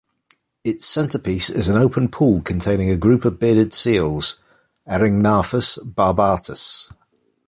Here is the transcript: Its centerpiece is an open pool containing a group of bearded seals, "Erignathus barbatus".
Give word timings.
Its 0.63 0.83
centerpiece 0.87 1.47
is 1.51 1.69
an 1.69 1.77
open 1.79 2.07
pool 2.09 2.41
containing 2.41 2.89
a 2.89 2.97
group 2.97 3.23
of 3.23 3.37
bearded 3.37 3.71
seals, 3.71 4.41
"Erignathus 4.87 5.77
barbatus". 5.93 6.91